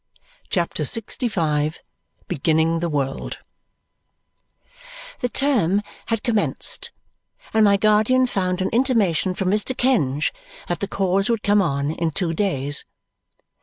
CHAPTER 0.49 0.81
LXV 0.81 1.77
Beginning 2.27 2.79
the 2.79 2.89
World 2.89 3.37
The 5.19 5.29
term 5.29 5.83
had 6.07 6.23
commenced, 6.23 6.89
and 7.53 7.63
my 7.63 7.77
guardian 7.77 8.25
found 8.25 8.63
an 8.63 8.69
intimation 8.69 9.35
from 9.35 9.51
Mr. 9.51 9.77
Kenge 9.77 10.31
that 10.67 10.79
the 10.79 10.87
cause 10.87 11.29
would 11.29 11.43
come 11.43 11.61
on 11.61 11.91
in 11.91 12.09
two 12.09 12.33
days. 12.33 12.83